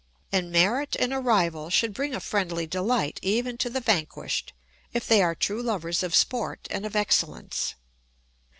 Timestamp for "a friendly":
2.15-2.65